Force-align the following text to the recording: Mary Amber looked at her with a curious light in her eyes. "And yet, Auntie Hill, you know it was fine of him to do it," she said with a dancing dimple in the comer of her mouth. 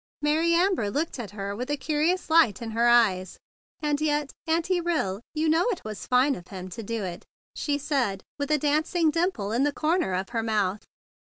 Mary 0.23 0.55
Amber 0.55 0.89
looked 0.89 1.19
at 1.19 1.29
her 1.29 1.55
with 1.55 1.69
a 1.69 1.77
curious 1.77 2.31
light 2.31 2.59
in 2.59 2.71
her 2.71 2.87
eyes. 2.87 3.37
"And 3.81 4.01
yet, 4.01 4.33
Auntie 4.47 4.81
Hill, 4.83 5.21
you 5.35 5.47
know 5.47 5.67
it 5.69 5.83
was 5.85 6.07
fine 6.07 6.33
of 6.33 6.47
him 6.47 6.69
to 6.69 6.81
do 6.81 7.03
it," 7.03 7.23
she 7.55 7.77
said 7.77 8.23
with 8.39 8.49
a 8.49 8.57
dancing 8.57 9.11
dimple 9.11 9.51
in 9.51 9.61
the 9.61 9.71
comer 9.71 10.13
of 10.15 10.29
her 10.29 10.41
mouth. 10.41 10.85